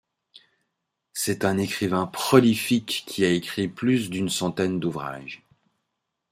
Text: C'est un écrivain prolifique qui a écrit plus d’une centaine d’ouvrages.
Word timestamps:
C'est 1.13 1.45
un 1.45 1.59
écrivain 1.59 2.07
prolifique 2.07 3.03
qui 3.05 3.23
a 3.23 3.29
écrit 3.29 3.67
plus 3.67 4.09
d’une 4.09 4.29
centaine 4.29 4.79
d’ouvrages. 4.79 5.43